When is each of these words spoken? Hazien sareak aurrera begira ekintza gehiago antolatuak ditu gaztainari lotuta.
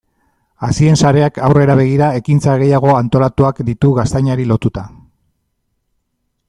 Hazien 0.67 0.95
sareak 1.01 1.37
aurrera 1.49 1.75
begira 1.81 2.07
ekintza 2.21 2.57
gehiago 2.63 2.95
antolatuak 3.01 3.63
ditu 3.71 3.95
gaztainari 4.01 4.49
lotuta. 4.53 4.89